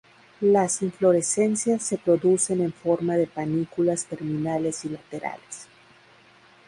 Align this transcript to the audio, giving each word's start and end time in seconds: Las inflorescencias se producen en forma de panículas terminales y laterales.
Las 0.39 0.81
inflorescencias 0.81 1.83
se 1.83 1.99
producen 1.99 2.59
en 2.61 2.73
forma 2.73 3.17
de 3.17 3.27
panículas 3.27 4.05
terminales 4.07 4.83
y 4.85 4.89
laterales. 4.89 5.67